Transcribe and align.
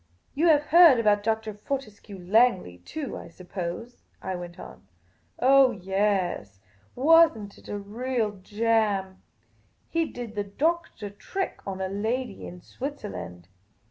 "You 0.33 0.47
have 0.47 0.63
heard 0.63 0.99
about 0.99 1.21
Dr. 1.21 1.53
Fortescue 1.53 2.17
Langley 2.17 2.79
too, 2.79 3.15
I 3.15 3.27
suppose?" 3.27 3.97
I 4.29 4.33
went 4.35 4.57
on." 4.59 4.87
Oh, 5.37 5.73
yaas. 5.73 6.59
Was 6.95 7.37
n't 7.37 7.55
it 7.59 7.69
real 7.71 8.37
jam? 8.41 9.21
He 9.91 10.05
did 10.05 10.33
the 10.33 10.43
doctor 10.43 11.11
trick 11.11 11.59
on 11.67 11.81
a 11.81 11.87
lady 11.87 12.47
in 12.47 12.61
Switzerland. 12.61 13.47